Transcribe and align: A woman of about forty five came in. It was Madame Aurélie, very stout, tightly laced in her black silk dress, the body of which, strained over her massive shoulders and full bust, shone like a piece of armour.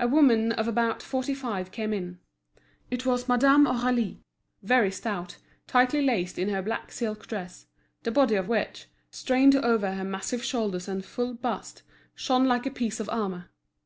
A 0.00 0.08
woman 0.08 0.52
of 0.52 0.66
about 0.66 1.02
forty 1.02 1.34
five 1.34 1.70
came 1.70 1.92
in. 1.92 2.18
It 2.90 3.04
was 3.04 3.28
Madame 3.28 3.66
Aurélie, 3.66 4.22
very 4.62 4.90
stout, 4.90 5.36
tightly 5.66 6.00
laced 6.00 6.38
in 6.38 6.48
her 6.48 6.62
black 6.62 6.90
silk 6.90 7.26
dress, 7.26 7.66
the 8.02 8.10
body 8.10 8.36
of 8.36 8.48
which, 8.48 8.86
strained 9.10 9.54
over 9.54 9.92
her 9.92 10.02
massive 10.04 10.42
shoulders 10.42 10.88
and 10.88 11.04
full 11.04 11.34
bust, 11.34 11.82
shone 12.14 12.46
like 12.46 12.64
a 12.64 12.70
piece 12.70 13.00
of 13.00 13.10
armour. 13.10 13.50